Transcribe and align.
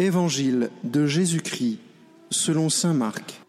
Évangile 0.00 0.70
de 0.82 1.04
Jésus-Christ 1.04 1.78
selon 2.30 2.70
Saint 2.70 2.94
Marc. 2.94 3.42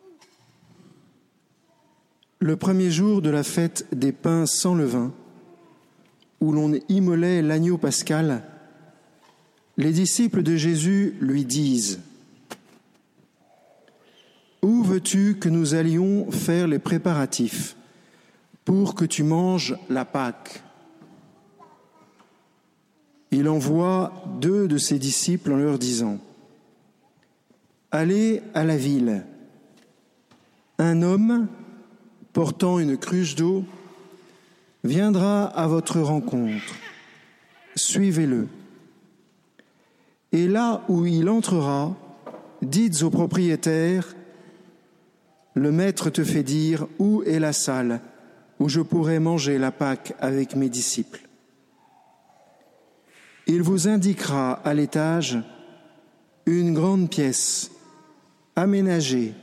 Le 2.39 2.57
premier 2.57 2.91
jour 2.91 3.21
de 3.21 3.29
la 3.29 3.43
fête 3.43 3.87
des 3.93 4.11
pains 4.11 4.45
sans 4.45 4.75
levain, 4.75 5.13
où 6.41 6.51
l'on 6.51 6.73
immolait 6.89 7.41
l'agneau 7.41 7.77
pascal, 7.77 8.43
les 9.77 9.93
disciples 9.93 10.43
de 10.43 10.57
Jésus 10.57 11.15
lui 11.21 11.45
disent 11.45 12.01
Où 14.61 14.83
veux-tu 14.83 15.37
que 15.39 15.47
nous 15.47 15.73
allions 15.73 16.29
faire 16.31 16.67
les 16.67 16.79
préparatifs 16.79 17.77
pour 18.65 18.93
que 18.93 19.05
tu 19.05 19.23
manges 19.23 19.77
la 19.89 20.03
Pâque? 20.03 20.61
Il 23.31 23.47
envoie 23.47 24.25
deux 24.41 24.67
de 24.67 24.77
ses 24.77 24.99
disciples 24.99 25.53
en 25.53 25.57
leur 25.57 25.79
disant 25.79 26.19
Allez 27.91 28.41
à 28.53 28.63
la 28.63 28.77
ville. 28.77 29.25
Un 30.77 31.01
homme 31.01 31.47
portant 32.31 32.79
une 32.79 32.97
cruche 32.97 33.35
d'eau 33.35 33.65
viendra 34.85 35.45
à 35.45 35.67
votre 35.67 35.99
rencontre. 35.99 36.73
Suivez-le. 37.75 38.47
Et 40.31 40.47
là 40.47 40.83
où 40.87 41.05
il 41.05 41.27
entrera, 41.27 41.93
dites 42.61 43.03
au 43.03 43.09
propriétaire, 43.09 44.15
le 45.53 45.71
maître 45.73 46.09
te 46.09 46.23
fait 46.23 46.43
dire 46.43 46.87
où 46.97 47.23
est 47.23 47.39
la 47.39 47.51
salle 47.51 47.99
où 48.59 48.69
je 48.69 48.79
pourrai 48.79 49.19
manger 49.19 49.57
la 49.57 49.71
Pâque 49.71 50.13
avec 50.19 50.55
mes 50.55 50.69
disciples. 50.69 51.27
Il 53.47 53.63
vous 53.63 53.87
indiquera 53.87 54.53
à 54.53 54.73
l'étage 54.73 55.39
une 56.45 56.73
grande 56.73 57.09
pièce 57.09 57.71
aménagée 58.55 59.33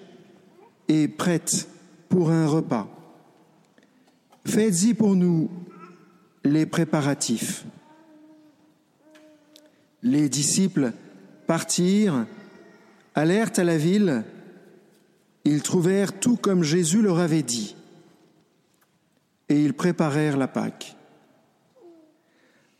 et 0.89 1.09
prête 1.09 1.69
pour 2.09 2.31
un 2.31 2.47
repas. 2.47 2.89
Faites-y 4.47 4.95
pour 4.95 5.15
nous 5.15 5.51
les 6.45 6.67
préparatifs. 6.67 7.65
Les 10.03 10.29
disciples 10.29 10.93
partirent, 11.47 12.27
allèrent 13.15 13.53
à 13.57 13.65
la 13.65 13.77
ville, 13.77 14.25
ils 15.45 15.63
trouvèrent 15.63 16.19
tout 16.19 16.37
comme 16.37 16.63
Jésus 16.63 17.03
leur 17.03 17.19
avait 17.19 17.43
dit, 17.43 17.75
et 19.49 19.63
ils 19.63 19.75
préparèrent 19.75 20.37
la 20.37 20.49
Pâque. 20.49 20.97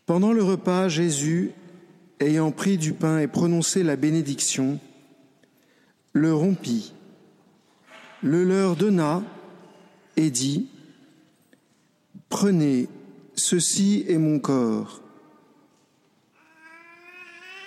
Pendant 0.05 0.33
le 0.33 0.43
repas, 0.43 0.87
Jésus, 0.87 1.51
ayant 2.19 2.51
pris 2.51 2.77
du 2.77 2.93
pain 2.93 3.19
et 3.19 3.27
prononcé 3.27 3.83
la 3.83 3.95
bénédiction, 3.95 4.79
le 6.19 6.33
rompit, 6.33 6.93
le 8.21 8.43
leur 8.43 8.75
donna 8.75 9.23
et 10.17 10.29
dit, 10.29 10.67
Prenez, 12.27 12.87
ceci 13.35 14.05
est 14.07 14.17
mon 14.17 14.39
corps. 14.39 15.01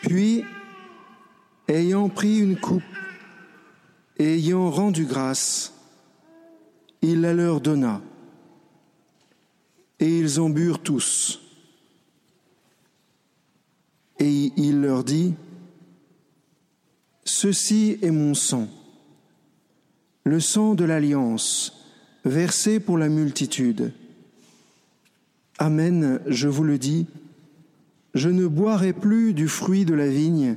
Puis, 0.03 0.45
ayant 1.67 2.08
pris 2.08 2.39
une 2.39 2.56
coupe 2.56 2.83
et 4.19 4.34
ayant 4.34 4.70
rendu 4.70 5.05
grâce, 5.05 5.73
il 7.00 7.23
la 7.23 7.34
leur 7.34 7.61
donna. 7.61 8.00
Et 9.98 10.19
ils 10.19 10.41
en 10.41 10.50
burent 10.50 10.83
tous. 10.83 11.41
Et 14.19 14.53
il 14.56 14.80
leur 14.80 15.03
dit, 15.03 15.34
Ceci 17.24 17.98
est 18.02 18.10
mon 18.10 18.34
sang, 18.34 18.68
le 20.24 20.40
sang 20.40 20.74
de 20.74 20.84
l'alliance, 20.84 21.84
versé 22.24 22.80
pour 22.80 22.98
la 22.98 23.08
multitude. 23.08 23.92
Amen, 25.58 26.20
je 26.27 26.48
vous 26.48 26.64
le 26.64 26.78
dis, 26.78 27.06
je 28.14 28.28
ne 28.28 28.46
boirai 28.46 28.92
plus 28.92 29.34
du 29.34 29.46
fruit 29.46 29.84
de 29.84 29.94
la 29.94 30.08
vigne 30.08 30.56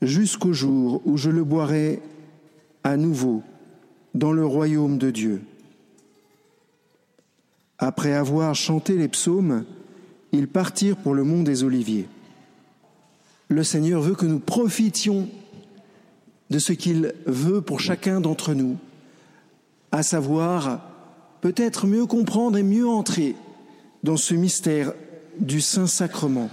jusqu'au 0.00 0.52
jour 0.52 1.02
où 1.04 1.16
je 1.16 1.30
le 1.30 1.44
boirai 1.44 2.00
à 2.84 2.96
nouveau 2.96 3.42
dans 4.14 4.32
le 4.32 4.44
royaume 4.44 4.98
de 4.98 5.10
Dieu. 5.10 5.42
Après 7.78 8.12
avoir 8.12 8.54
chanté 8.54 8.96
les 8.96 9.08
psaumes, 9.08 9.64
ils 10.32 10.48
partirent 10.48 10.96
pour 10.96 11.14
le 11.14 11.24
mont 11.24 11.42
des 11.42 11.64
Oliviers. 11.64 12.08
Le 13.48 13.62
Seigneur 13.62 14.00
veut 14.00 14.14
que 14.14 14.24
nous 14.24 14.38
profitions 14.38 15.28
de 16.52 16.58
ce 16.58 16.72
qu'il 16.72 17.14
veut 17.26 17.62
pour 17.62 17.80
chacun 17.80 18.20
d'entre 18.20 18.54
nous, 18.54 18.76
à 19.90 20.02
savoir 20.02 20.82
peut-être 21.40 21.86
mieux 21.86 22.06
comprendre 22.06 22.58
et 22.58 22.62
mieux 22.62 22.86
entrer 22.86 23.34
dans 24.04 24.18
ce 24.18 24.34
mystère 24.34 24.92
du 25.40 25.60
Saint-Sacrement, 25.60 26.50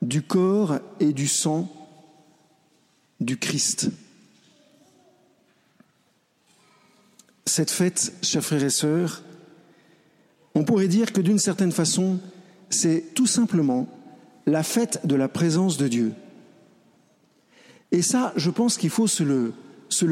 du 0.00 0.22
corps 0.22 0.78
et 0.98 1.12
du 1.12 1.28
sang 1.28 1.68
du 3.20 3.36
Christ. 3.36 3.90
Cette 7.44 7.70
fête, 7.70 8.14
chers 8.22 8.42
frères 8.42 8.64
et 8.64 8.70
sœurs, 8.70 9.22
on 10.54 10.64
pourrait 10.64 10.88
dire 10.88 11.12
que 11.12 11.20
d'une 11.20 11.38
certaine 11.38 11.72
façon, 11.72 12.18
c'est 12.70 13.14
tout 13.14 13.26
simplement 13.26 13.86
la 14.46 14.62
fête 14.62 15.06
de 15.06 15.14
la 15.14 15.28
présence 15.28 15.76
de 15.76 15.88
Dieu. 15.88 16.12
Et 17.92 18.02
ça, 18.02 18.32
je 18.36 18.50
pense 18.50 18.76
qu'il 18.76 18.90
faut 18.90 19.06
se 19.06 19.22
le, 19.22 19.52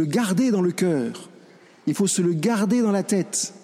garder 0.04 0.50
dans 0.50 0.62
le 0.62 0.72
cœur. 0.72 1.28
Il 1.86 1.94
faut 1.94 2.06
se 2.06 2.22
le 2.22 2.32
garder 2.32 2.82
dans 2.82 2.90
la 2.90 3.02
tête. 3.02 3.54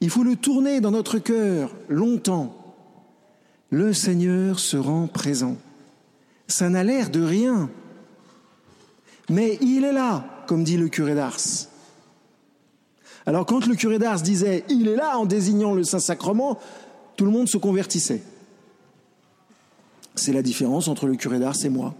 Il 0.00 0.10
faut 0.10 0.22
le 0.22 0.36
tourner 0.36 0.80
dans 0.80 0.90
notre 0.90 1.18
cœur 1.18 1.74
longtemps. 1.88 2.54
Le 3.70 3.92
Seigneur 3.92 4.58
se 4.58 4.76
rend 4.76 5.06
présent. 5.06 5.56
Ça 6.46 6.68
n'a 6.68 6.84
l'air 6.84 7.10
de 7.10 7.22
rien. 7.22 7.70
Mais 9.28 9.58
il 9.60 9.84
est 9.84 9.92
là, 9.92 10.44
comme 10.46 10.64
dit 10.64 10.76
le 10.76 10.88
curé 10.88 11.14
d'Ars. 11.14 11.68
Alors 13.26 13.44
quand 13.44 13.66
le 13.66 13.74
curé 13.74 13.98
d'Ars 13.98 14.22
disait 14.22 14.64
il 14.70 14.88
est 14.88 14.96
là 14.96 15.18
en 15.18 15.26
désignant 15.26 15.74
le 15.74 15.84
Saint-Sacrement, 15.84 16.58
tout 17.16 17.26
le 17.26 17.30
monde 17.30 17.48
se 17.48 17.58
convertissait. 17.58 18.22
C'est 20.14 20.32
la 20.32 20.42
différence 20.42 20.88
entre 20.88 21.06
le 21.06 21.16
curé 21.16 21.38
d'Ars 21.38 21.64
et 21.64 21.68
moi. 21.68 21.94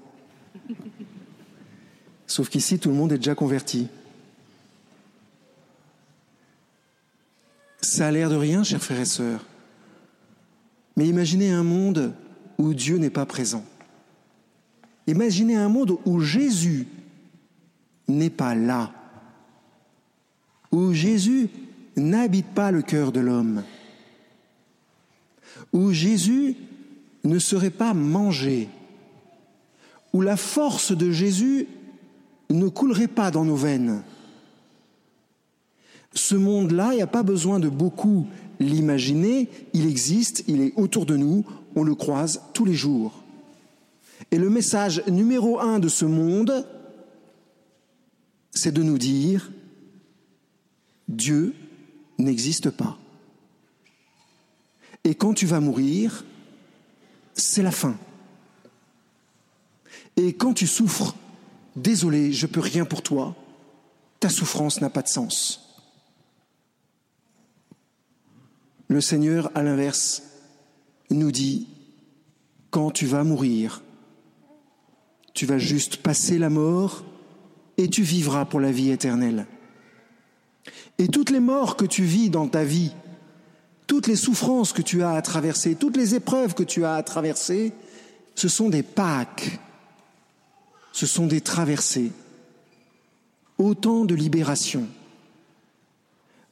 Sauf 2.39 2.51
qu'ici, 2.51 2.79
tout 2.79 2.91
le 2.91 2.95
monde 2.95 3.11
est 3.11 3.17
déjà 3.17 3.35
converti. 3.35 3.89
Ça 7.81 8.07
a 8.07 8.11
l'air 8.13 8.31
de 8.31 8.37
rien, 8.37 8.63
chers 8.63 8.81
frères 8.81 9.01
et 9.01 9.05
sœurs. 9.05 9.45
Mais 10.97 11.09
imaginez 11.09 11.51
un 11.51 11.65
monde 11.65 12.15
où 12.57 12.75
Dieu 12.75 12.99
n'est 12.99 13.11
pas 13.11 13.27
présent. 13.27 13.65
Imaginez 15.09 15.57
un 15.57 15.69
monde 15.69 15.99
où 16.05 16.21
Jésus 16.21 16.87
n'est 18.07 18.31
pas 18.31 18.55
là. 18.55 18.93
Où 20.71 20.93
Jésus 20.93 21.49
n'habite 21.97 22.55
pas 22.55 22.71
le 22.71 22.83
cœur 22.83 23.11
de 23.11 23.19
l'homme. 23.19 23.65
Où 25.73 25.91
Jésus 25.91 26.55
ne 27.25 27.41
serait 27.41 27.71
pas 27.71 27.95
mangé. 27.95 28.69
Où 30.13 30.21
la 30.21 30.37
force 30.37 30.93
de 30.97 31.11
Jésus 31.11 31.67
ne 32.51 32.69
coulerait 32.69 33.09
pas 33.09 33.31
dans 33.31 33.45
nos 33.45 33.57
veines. 33.57 34.03
Ce 36.15 36.35
monde-là, 36.35 36.91
il 36.93 36.97
n'y 36.97 37.03
a 37.03 37.07
pas 37.07 37.23
besoin 37.23 37.61
de 37.61 37.69
beaucoup 37.69 38.27
l'imaginer, 38.61 39.49
il 39.73 39.87
existe, 39.87 40.45
il 40.49 40.61
est 40.61 40.73
autour 40.77 41.07
de 41.07 41.17
nous, 41.17 41.45
on 41.77 41.85
le 41.85 41.95
croise 41.95 42.43
tous 42.55 42.65
les 42.65 42.75
jours. 42.75 43.23
Et 44.31 44.39
le 44.39 44.51
message 44.51 45.03
numéro 45.07 45.61
un 45.61 45.79
de 45.79 45.89
ce 45.89 46.05
monde, 46.05 46.67
c'est 48.51 48.73
de 48.73 48.83
nous 48.83 48.99
dire, 48.99 49.53
Dieu 51.07 51.55
n'existe 52.19 52.71
pas. 52.71 52.99
Et 55.05 55.15
quand 55.15 55.35
tu 55.35 55.47
vas 55.47 55.61
mourir, 55.61 56.25
c'est 57.35 57.63
la 57.63 57.71
fin. 57.71 57.97
Et 60.17 60.33
quand 60.33 60.53
tu 60.53 60.67
souffres, 60.67 61.15
Désolé, 61.79 62.33
je 62.33 62.47
peux 62.47 62.61
rien 62.61 62.85
pour 62.85 63.03
toi. 63.03 63.37
Ta 64.19 64.29
souffrance 64.29 64.81
n'a 64.81 64.91
pas 64.91 65.03
de 65.03 65.09
sens. 65.09 65.79
Le 68.89 69.01
Seigneur, 69.01 69.51
à 69.55 69.63
l'inverse, 69.63 70.23
nous 71.11 71.31
dit, 71.31 71.69
quand 72.71 72.91
tu 72.91 73.07
vas 73.07 73.23
mourir, 73.23 73.83
tu 75.35 75.47
vas 75.47 75.59
juste 75.59 75.99
passer 75.99 76.37
la 76.39 76.51
mort 76.51 77.05
et 77.77 77.89
tu 77.89 78.03
vivras 78.03 78.45
pour 78.45 78.59
la 78.59 78.73
vie 78.73 78.91
éternelle. 78.91 79.47
Et 80.99 81.07
toutes 81.07 81.31
les 81.31 81.39
morts 81.39 81.77
que 81.77 81.85
tu 81.85 82.03
vis 82.03 82.29
dans 82.29 82.49
ta 82.49 82.65
vie, 82.65 82.91
toutes 83.87 84.09
les 84.09 84.17
souffrances 84.17 84.73
que 84.73 84.83
tu 84.83 85.05
as 85.05 85.13
à 85.13 85.23
traverser, 85.23 85.77
toutes 85.77 85.97
les 85.97 86.17
épreuves 86.17 86.55
que 86.55 86.65
tu 86.65 86.85
as 86.85 86.95
à 86.95 87.03
traverser, 87.05 87.73
ce 88.35 88.49
sont 88.49 88.69
des 88.69 88.83
Pâques 88.83 89.61
ce 90.99 91.07
sont 91.07 91.29
des 91.29 91.41
traversées, 91.41 92.11
autant 93.57 94.05
de 94.05 94.17
libération. 94.17 94.89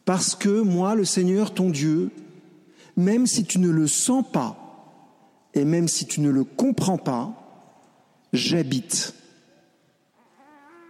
Parce 0.04 0.37
que 0.37 0.60
moi, 0.60 0.94
le 0.94 1.04
Seigneur, 1.04 1.52
ton 1.52 1.69
Dieu, 1.69 2.12
même 2.96 3.26
si 3.26 3.44
tu 3.44 3.58
ne 3.58 3.70
le 3.70 3.88
sens 3.88 4.25
pas, 4.32 4.56
et 5.52 5.64
même 5.64 5.88
si 5.88 6.06
tu 6.06 6.20
ne 6.20 6.31
le 6.31 6.44
comprends 6.44 6.96
pas, 6.96 7.34
j'habite 8.32 9.14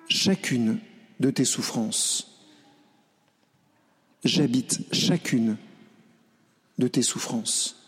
chacune 0.07 0.79
de 1.19 1.31
tes 1.31 1.47
souffrances. 1.47 2.39
J'habite 4.23 4.81
chacune 4.93 5.57
de 6.77 6.89
tes 6.89 7.01
souffrances. 7.01 7.83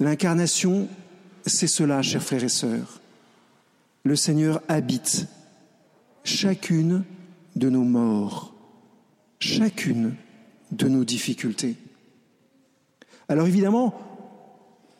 L'incarnation, 0.00 0.88
c'est 1.44 1.66
cela, 1.66 2.00
chers 2.00 2.22
frères 2.22 2.44
et 2.44 2.48
sœurs. 2.48 3.02
Le 4.06 4.14
Seigneur 4.14 4.62
habite 4.68 5.26
chacune 6.22 7.02
de 7.56 7.68
nos 7.68 7.82
morts, 7.82 8.54
chacune 9.40 10.14
de 10.70 10.86
nos 10.86 11.04
difficultés. 11.04 11.74
Alors 13.28 13.48
évidemment, 13.48 13.94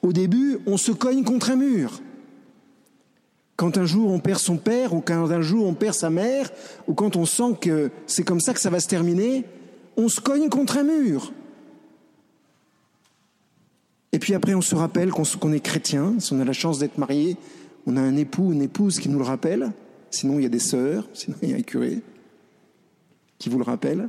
au 0.03 0.13
début, 0.13 0.59
on 0.67 0.77
se 0.77 0.91
cogne 0.91 1.23
contre 1.23 1.53
un 1.53 1.55
mur. 1.55 2.01
Quand 3.55 3.79
un 3.79 3.87
jour 3.87 4.11
on 4.11 4.19
perd 4.19 4.41
son 4.41 4.57
père, 4.57 4.93
ou 4.93 5.01
quand 5.01 5.31
un 5.31 5.41
jour 5.41 5.67
on 5.67 5.75
perd 5.75 5.95
sa 5.95 6.11
mère, 6.11 6.51
ou 6.89 6.95
quand 6.95 7.15
on 7.15 7.27
sent 7.27 7.59
que 7.61 7.93
c'est 8.09 8.25
comme 8.25 8.41
ça 8.41 8.55
que 8.55 8.61
ça 8.61 8.71
va 8.71 8.81
se 8.81 8.89
terminer, 8.89 9.45
on 9.97 10.09
se 10.09 10.21
cogne 10.21 10.49
contre 10.49 10.79
un 10.79 10.83
mur. 10.83 11.33
Et 14.11 14.19
puis 14.19 14.35
après, 14.35 14.55
on 14.55 14.63
se 14.63 14.75
rappelle 14.75 15.13
qu'on 15.13 15.53
est 15.53 15.61
chrétien, 15.61 16.17
si 16.19 16.33
on 16.33 16.41
a 16.41 16.45
la 16.45 16.53
chance 16.53 16.81
d'être 16.81 16.99
marié, 16.99 17.37
on 17.87 17.97
a 17.97 18.01
un 18.01 18.17
époux 18.17 18.49
ou 18.49 18.53
une 18.53 18.63
épouse 18.63 18.99
qui 18.99 19.09
nous 19.09 19.19
le 19.19 19.25
rappelle, 19.25 19.73
sinon 20.11 20.39
il 20.39 20.43
y 20.43 20.47
a 20.47 20.51
des 20.51 20.59
sœurs, 20.59 21.09
sinon 21.15 21.37
il 21.43 21.51
y 21.51 21.55
a 21.55 21.57
un 21.57 21.63
curé 21.63 22.03
qui 23.39 23.49
vous 23.49 23.59
le 23.59 23.65
rappelle. 23.65 24.09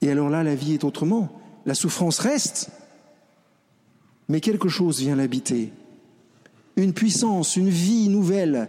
Et 0.00 0.10
alors 0.10 0.28
là, 0.28 0.42
la 0.42 0.54
vie 0.54 0.74
est 0.74 0.84
autrement. 0.84 1.30
La 1.64 1.74
souffrance 1.74 2.18
reste, 2.18 2.70
mais 4.28 4.40
quelque 4.40 4.68
chose 4.68 4.98
vient 4.98 5.14
l'habiter. 5.14 5.72
Une 6.76 6.92
puissance, 6.92 7.56
une 7.56 7.68
vie 7.68 8.08
nouvelle 8.08 8.68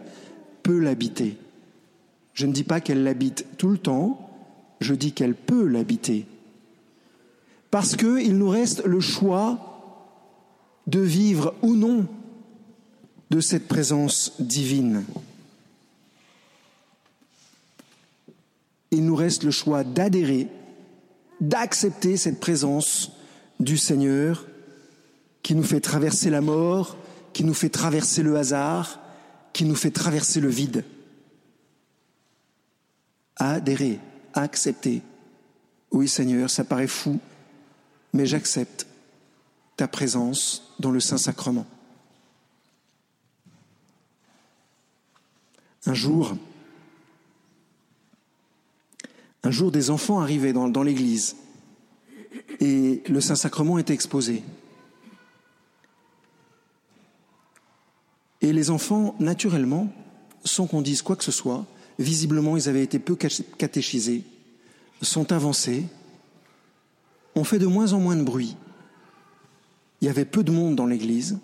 peut 0.62 0.78
l'habiter. 0.78 1.38
Je 2.34 2.46
ne 2.46 2.52
dis 2.52 2.64
pas 2.64 2.82
qu'elle 2.82 3.04
l'habite 3.04 3.46
tout 3.58 3.70
le 3.70 3.78
temps, 3.80 4.30
je 4.80 4.94
dis 4.94 5.14
qu'elle 5.14 5.36
peut 5.36 5.66
l'habiter. 5.66 6.26
Parce 7.72 7.96
qu'il 7.96 8.38
nous 8.38 8.50
reste 8.50 8.86
le 8.86 9.00
choix 9.00 9.70
de 10.86 11.00
vivre 11.00 11.56
ou 11.64 11.76
non 11.76 12.08
de 13.34 13.42
cette 13.42 13.68
présence 13.68 14.34
divine. 14.40 15.04
Il 18.92 19.04
nous 19.04 19.16
reste 19.16 19.44
le 19.44 19.50
choix 19.50 19.84
d'adhérer, 19.84 20.48
d'accepter 21.42 22.16
cette 22.16 22.40
présence 22.40 23.12
du 23.60 23.76
Seigneur 23.76 24.46
qui 25.42 25.56
nous 25.56 25.64
fait 25.64 25.80
traverser 25.80 26.30
la 26.30 26.42
mort, 26.42 26.96
qui 27.34 27.44
nous 27.44 27.56
fait 27.56 27.70
traverser 27.70 28.22
le 28.22 28.38
hasard, 28.38 29.00
qui 29.52 29.66
nous 29.66 29.74
fait 29.74 29.90
traverser 29.90 30.40
le 30.40 30.50
vide. 30.50 30.86
adhérer, 33.38 34.00
accepter. 34.36 35.02
Oui 35.90 36.08
Seigneur, 36.08 36.52
ça 36.52 36.64
paraît 36.64 36.86
fou, 36.86 37.20
mais 38.14 38.28
j'accepte 38.28 38.86
ta 39.76 39.88
présence 39.88 40.76
dans 40.80 40.92
le 40.92 41.00
Saint-Sacrement. 41.00 41.66
Un 45.86 45.94
jour, 45.94 46.36
des 49.72 49.90
enfants 49.90 50.20
arrivaient 50.20 50.54
dans, 50.54 50.70
dans 50.70 50.84
l'église 50.84 51.36
et 52.60 53.04
le 53.08 53.22
Saint-Sacrement 53.22 53.78
était 53.78 53.94
exposé. 53.94 54.44
Et 58.42 58.54
les 58.54 58.70
enfants, 58.70 59.16
naturellement, 59.20 59.88
sans 60.44 60.68
qu'on 60.68 60.82
dise 60.82 61.02
quoi 61.02 61.16
que 61.16 61.24
ce 61.24 61.32
soit, 61.32 61.66
visiblement 62.00 62.58
ils 62.58 62.70
avaient 62.70 62.84
été 62.84 63.00
peu 63.00 63.16
catéchisés, 63.16 64.24
sont 65.02 65.32
avancés, 65.32 65.86
ont 67.36 67.44
fait 67.44 67.60
de 67.60 67.66
moins 67.66 67.94
en 67.94 68.00
moins 68.00 68.16
de 68.16 68.24
bruit. 68.24 68.56
Il 70.02 70.06
y 70.06 70.10
avait 70.10 70.26
peu 70.26 70.44
de 70.44 70.52
monde 70.52 70.76
dans 70.76 70.86
l'église, 70.86 71.40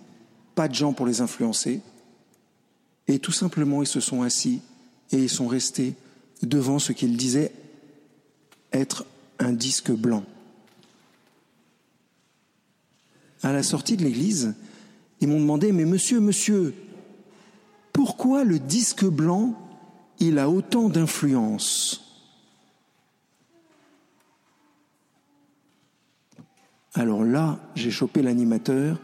pas 0.55 0.67
de 0.67 0.75
gens 0.75 0.93
pour 0.93 1.05
les 1.05 1.21
influencer, 1.21 1.81
et 3.09 3.19
tout 3.19 3.31
simplement 3.31 3.81
ils 3.81 3.87
se 3.87 3.99
sont 3.99 4.21
assis 4.21 4.61
et 5.11 5.17
ils 5.17 5.29
sont 5.29 5.47
restés 5.47 5.95
devant 6.43 6.79
ce 6.79 6.93
qu'ils 6.93 7.17
disaient 7.17 7.51
être 8.71 9.05
un 9.39 9.51
disque 9.51 9.91
blanc. 9.91 10.23
À 13.41 13.51
la 13.51 13.63
sortie 13.63 13.97
de 13.97 14.03
l'église, 14.03 14.53
ils 15.21 15.27
m'ont 15.27 15.39
demandé, 15.39 15.71
mais 15.71 15.85
monsieur, 15.85 16.19
monsieur, 16.19 16.75
pourquoi 17.93 18.43
le 18.43 18.59
disque 18.59 19.05
blanc, 19.05 19.55
il 20.19 20.37
a 20.37 20.49
autant 20.49 20.87
d'influence? 20.87 22.05
Alors 26.93 27.23
là, 27.23 27.59
j'ai 27.75 27.91
chopé 27.91 28.21
l'animateur 28.21 28.99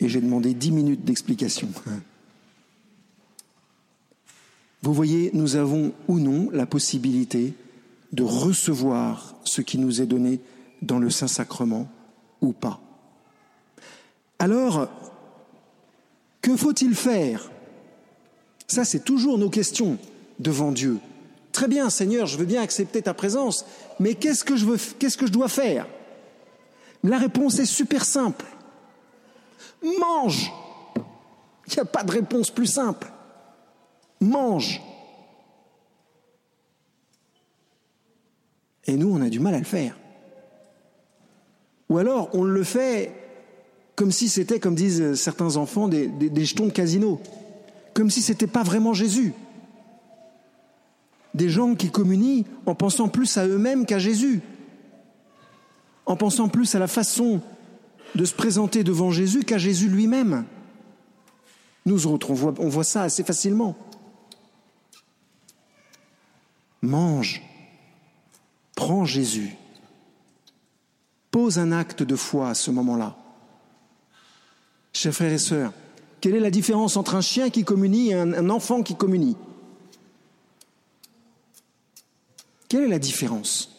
et 0.00 0.08
j'ai 0.08 0.20
demandé 0.20 0.54
dix 0.54 0.72
minutes 0.72 1.04
d'explication. 1.04 1.68
Vous 4.82 4.94
voyez, 4.94 5.30
nous 5.34 5.56
avons 5.56 5.92
ou 6.08 6.18
non 6.18 6.48
la 6.52 6.66
possibilité 6.66 7.54
de 8.12 8.22
recevoir 8.22 9.36
ce 9.44 9.60
qui 9.60 9.78
nous 9.78 10.00
est 10.00 10.06
donné 10.06 10.40
dans 10.82 10.98
le 10.98 11.10
Saint-Sacrement 11.10 11.88
ou 12.40 12.52
pas. 12.52 12.80
Alors, 14.38 14.88
que 16.40 16.56
faut-il 16.56 16.94
faire? 16.94 17.50
Ça, 18.66 18.84
c'est 18.84 19.04
toujours 19.04 19.36
nos 19.36 19.50
questions 19.50 19.98
devant 20.38 20.72
Dieu. 20.72 20.98
Très 21.52 21.68
bien, 21.68 21.90
Seigneur, 21.90 22.26
je 22.26 22.38
veux 22.38 22.46
bien 22.46 22.62
accepter 22.62 23.02
ta 23.02 23.12
présence, 23.12 23.66
mais 23.98 24.14
qu'est-ce 24.14 24.44
que 24.44 24.56
je, 24.56 24.64
veux, 24.64 24.78
qu'est-ce 24.98 25.18
que 25.18 25.26
je 25.26 25.32
dois 25.32 25.48
faire? 25.48 25.86
La 27.04 27.18
réponse 27.18 27.58
est 27.58 27.66
super 27.66 28.04
simple. 28.04 28.46
Mange 29.82 30.52
Il 31.66 31.74
n'y 31.74 31.80
a 31.80 31.84
pas 31.84 32.04
de 32.04 32.12
réponse 32.12 32.50
plus 32.50 32.66
simple. 32.66 33.10
Mange 34.20 34.80
Et 38.86 38.96
nous, 38.96 39.12
on 39.14 39.20
a 39.20 39.28
du 39.28 39.38
mal 39.38 39.54
à 39.54 39.58
le 39.58 39.64
faire. 39.64 39.96
Ou 41.88 41.98
alors, 41.98 42.28
on 42.32 42.42
le 42.42 42.64
fait 42.64 43.14
comme 43.94 44.10
si 44.10 44.28
c'était, 44.28 44.58
comme 44.58 44.74
disent 44.74 45.14
certains 45.14 45.56
enfants, 45.56 45.86
des, 45.86 46.10
jetons 46.44 46.66
de 46.66 46.72
casino 46.72 47.20
comme 47.92 48.10
si 48.10 48.22
ce 48.22 48.32
n'était 48.32 48.46
pas 48.46 48.62
vraiment 48.62 48.94
Jésus. 48.94 49.34
Des 51.34 51.48
gens 51.48 51.74
qui 51.74 51.90
communient 51.90 52.46
en 52.66 52.74
pensant 52.74 53.08
plus 53.08 53.36
à 53.36 53.46
eux-mêmes 53.46 53.84
qu'à 53.84 53.98
Jésus, 53.98 54.40
en 56.06 56.16
pensant 56.16 56.48
plus 56.48 56.74
à 56.74 56.78
la 56.78 56.86
façon 56.86 57.40
de 58.14 58.24
se 58.24 58.34
présenter 58.34 58.84
devant 58.84 59.10
Jésus 59.10 59.44
qu'à 59.44 59.58
Jésus 59.58 59.88
lui-même. 59.88 60.46
Nous 61.84 62.06
autres, 62.06 62.30
on 62.30 62.68
voit 62.68 62.84
ça 62.84 63.02
assez 63.02 63.22
facilement. 63.22 63.76
Mange, 66.82 67.42
prends 68.74 69.04
Jésus, 69.04 69.56
pose 71.30 71.58
un 71.58 71.72
acte 71.72 72.02
de 72.02 72.16
foi 72.16 72.50
à 72.50 72.54
ce 72.54 72.70
moment-là. 72.70 73.16
Chers 74.92 75.12
frères 75.12 75.32
et 75.32 75.38
sœurs, 75.38 75.72
quelle 76.20 76.34
est 76.34 76.40
la 76.40 76.50
différence 76.50 76.96
entre 76.96 77.14
un 77.14 77.20
chien 77.20 77.50
qui 77.50 77.64
communie 77.64 78.10
et 78.10 78.14
un, 78.14 78.50
enfant 78.50 78.82
qui 78.82 78.94
communie? 78.94 79.36
Quelle 82.68 82.84
est 82.84 82.88
la 82.88 82.98
différence? 82.98 83.76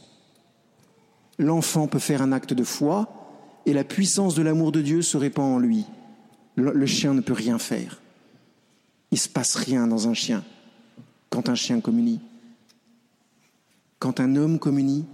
L'enfant 1.38 1.88
peut 1.88 2.00
faire 2.00 2.22
un 2.22 2.32
acte 2.32 2.54
de 2.54 2.64
foi 2.64 3.22
et 3.66 3.74
la 3.74 3.84
puissance 3.84 4.36
de 4.36 4.42
l'amour 4.42 4.72
de 4.72 4.82
Dieu 4.82 5.02
se 5.02 5.18
répand 5.18 5.56
en 5.56 5.60
lui. 5.60 5.86
Le, 6.56 6.86
chien 6.86 7.14
ne 7.14 7.22
peut 7.22 7.34
rien 7.34 7.58
faire. 7.58 8.02
Il 9.12 9.16
ne 9.16 9.20
se 9.20 9.30
passe 9.30 9.56
rien 9.56 9.88
dans 9.88 10.08
un 10.08 10.14
chien 10.14 10.44
quand 11.30 11.50
un 11.50 11.56
chien 11.56 11.80
communie. 11.80 12.20
Quand 14.02 14.20
un 14.20 14.36
homme 14.36 14.58
communie, 14.58 15.06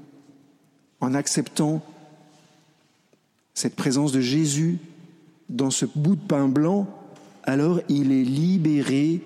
en 1.01 1.13
acceptant 1.13 1.83
cette 3.53 3.75
présence 3.75 4.13
de 4.13 4.21
Jésus 4.21 4.79
dans 5.49 5.71
ce 5.71 5.85
bout 5.85 6.15
de 6.15 6.25
pain 6.25 6.47
blanc, 6.47 6.87
alors 7.43 7.81
il 7.89 8.13
est 8.13 8.23
libéré 8.23 9.21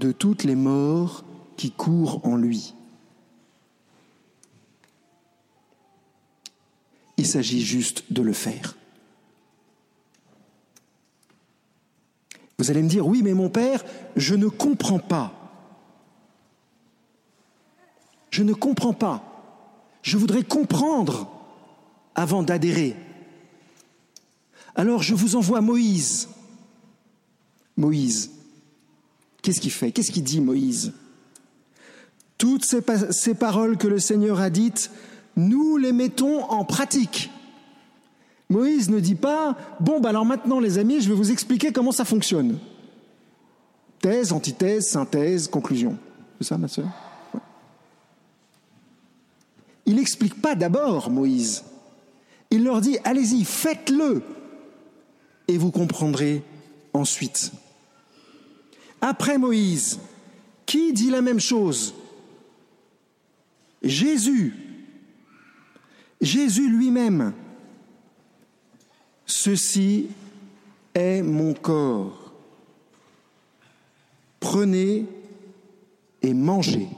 de 0.00 0.12
toutes 0.12 0.44
les 0.44 0.54
morts 0.54 1.24
qui 1.56 1.70
courent 1.70 2.20
en 2.26 2.36
lui. 2.36 2.74
Il 7.16 7.26
s'agit 7.26 7.62
juste 7.62 8.12
de 8.12 8.20
le 8.20 8.34
faire. 8.34 8.76
Vous 12.58 12.70
allez 12.70 12.82
me 12.82 12.90
dire, 12.90 13.06
oui, 13.06 13.22
mais 13.22 13.32
mon 13.32 13.48
Père, 13.48 13.82
je 14.16 14.34
ne 14.34 14.48
comprends 14.48 14.98
pas. 14.98 15.37
Je 18.38 18.44
ne 18.44 18.52
comprends 18.52 18.92
pas. 18.92 19.20
Je 20.00 20.16
voudrais 20.16 20.44
comprendre 20.44 21.28
avant 22.14 22.44
d'adhérer. 22.44 22.94
Alors 24.76 25.02
je 25.02 25.16
vous 25.16 25.34
envoie 25.34 25.60
Moïse. 25.60 26.28
Moïse, 27.76 28.30
qu'est-ce 29.42 29.60
qu'il 29.60 29.72
fait? 29.72 29.90
Qu'est-ce 29.90 30.12
qu'il 30.12 30.22
dit 30.22 30.40
Moïse? 30.40 30.92
Toutes 32.38 32.64
ces, 32.64 33.34
paroles 33.34 33.76
que 33.76 33.88
le 33.88 33.98
Seigneur 33.98 34.38
a 34.38 34.50
dites, 34.50 34.92
nous 35.34 35.76
les 35.76 35.90
mettons 35.90 36.44
en 36.44 36.64
pratique. 36.64 37.32
Moïse 38.50 38.88
ne 38.88 39.00
dit 39.00 39.16
pas, 39.16 39.56
bon, 39.80 39.98
bah 39.98 40.10
alors 40.10 40.24
maintenant 40.24 40.60
les 40.60 40.78
amis, 40.78 41.00
je 41.00 41.08
vais 41.08 41.16
vous 41.16 41.32
expliquer 41.32 41.72
comment 41.72 41.90
ça 41.90 42.04
fonctionne. 42.04 42.60
Thèse, 44.00 44.30
antithèse, 44.30 44.86
synthèse, 44.86 45.48
conclusion. 45.48 45.98
C'est 46.38 46.46
ça, 46.46 46.56
ma 46.56 46.68
sœur? 46.68 46.86
N'explique 50.08 50.40
pas 50.40 50.54
d'abord, 50.54 51.10
Moïse. 51.10 51.64
Il 52.50 52.64
leur 52.64 52.80
dit, 52.80 52.96
allez-y, 53.04 53.44
faites-le, 53.44 54.22
et 55.46 55.58
vous 55.58 55.70
comprendrez 55.70 56.42
ensuite. 56.94 57.52
Après 59.02 59.36
Moïse, 59.36 60.00
qui 60.64 60.94
dit 60.94 61.10
la 61.10 61.20
même 61.20 61.40
chose? 61.40 61.94
Jésus. 63.82 64.54
Jésus 66.22 66.70
lui-même. 66.70 67.34
Ceci 69.26 70.08
est 70.94 71.20
mon 71.20 71.52
corps. 71.52 72.32
Prenez 74.40 75.04
et 76.22 76.32
mangez. 76.32 76.88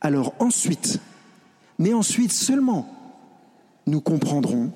Alors 0.00 0.34
ensuite, 0.38 1.00
mais 1.78 1.92
ensuite 1.92 2.32
seulement, 2.32 2.88
nous 3.86 4.00
comprendrons 4.00 4.72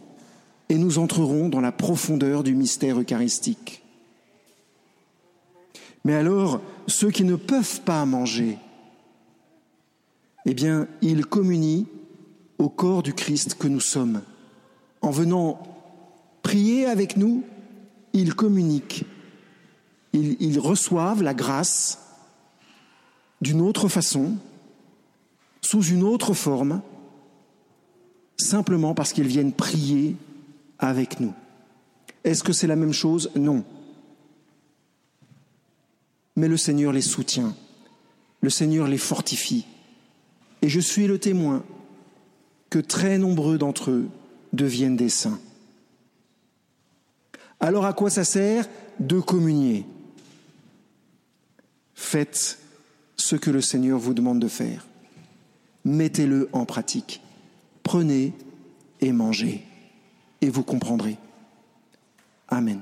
et 0.68 0.78
nous 0.78 0.98
entrerons 0.98 1.48
dans 1.48 1.60
la 1.60 1.72
profondeur 1.72 2.42
du 2.42 2.54
mystère 2.54 2.98
eucharistique. 2.98 3.82
Mais 6.04 6.14
alors, 6.14 6.60
ceux 6.86 7.10
qui 7.10 7.24
ne 7.24 7.36
peuvent 7.36 7.82
pas 7.82 8.04
manger, 8.04 8.58
eh 10.46 10.54
bien, 10.54 10.88
ils 11.00 11.26
communient 11.26 11.86
au 12.58 12.68
corps 12.68 13.02
du 13.02 13.12
Christ 13.12 13.54
que 13.54 13.68
nous 13.68 13.80
sommes. 13.80 14.22
En 15.00 15.10
venant 15.10 15.62
prier 16.42 16.86
avec 16.86 17.16
nous, 17.16 17.44
ils 18.12 18.34
communiquent, 18.34 19.04
ils, 20.12 20.58
reçoivent 20.58 21.22
la 21.22 21.34
grâce 21.34 21.98
d'une 23.40 23.60
autre 23.60 23.88
façon, 23.88 24.36
sous 25.72 25.84
une 25.84 26.02
autre 26.02 26.34
forme, 26.34 26.82
simplement 28.36 28.94
parce 28.94 29.14
qu'ils 29.14 29.26
viennent 29.26 29.54
prier 29.54 30.16
avec 30.78 31.18
nous. 31.18 31.32
Est-ce 32.24 32.42
que 32.42 32.52
c'est 32.52 32.66
la 32.66 32.76
même 32.76 32.92
chose? 32.92 33.30
Non. 33.36 33.64
Mais 36.36 36.46
le 36.46 36.58
Seigneur 36.58 36.92
les 36.92 37.00
soutient, 37.00 37.56
le 38.42 38.50
Seigneur 38.50 38.86
les 38.86 38.98
fortifie. 38.98 39.64
Et 40.60 40.68
je 40.68 40.78
suis 40.78 41.06
le 41.06 41.18
témoin 41.18 41.64
que 42.68 42.78
très 42.78 43.16
nombreux 43.16 43.56
d'entre 43.56 43.92
eux 43.92 44.08
deviennent 44.52 44.98
des 44.98 45.08
saints. 45.08 45.40
Alors 47.60 47.86
à 47.86 47.94
quoi 47.94 48.10
ça 48.10 48.24
sert? 48.24 48.68
De 49.00 49.20
communier 49.20 49.86
Faites 51.94 52.58
ce 53.16 53.36
que 53.36 53.50
le 53.50 53.62
Seigneur 53.62 53.98
vous 53.98 54.12
demande 54.12 54.38
de 54.38 54.48
faire. 54.48 54.86
Mettez-le 55.84 56.48
en 56.52 56.64
pratique. 56.64 57.22
Prenez 57.82 58.32
et 59.00 59.12
mangez, 59.12 59.64
et 60.40 60.48
vous 60.48 60.62
comprendrez. 60.62 61.16
Amen. 62.48 62.80